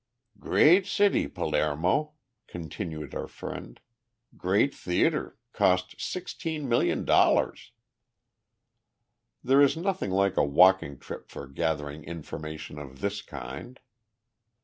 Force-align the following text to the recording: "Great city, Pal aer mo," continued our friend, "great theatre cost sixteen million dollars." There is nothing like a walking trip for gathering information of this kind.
"Great 0.39 0.87
city, 0.87 1.27
Pal 1.27 1.53
aer 1.55 1.75
mo," 1.75 2.13
continued 2.47 3.13
our 3.13 3.27
friend, 3.27 3.79
"great 4.35 4.73
theatre 4.73 5.37
cost 5.53 5.93
sixteen 6.01 6.67
million 6.67 7.05
dollars." 7.05 7.71
There 9.43 9.61
is 9.61 9.77
nothing 9.77 10.09
like 10.09 10.37
a 10.37 10.43
walking 10.43 10.97
trip 10.97 11.29
for 11.29 11.45
gathering 11.45 12.03
information 12.03 12.79
of 12.79 12.99
this 12.99 13.21
kind. 13.21 13.79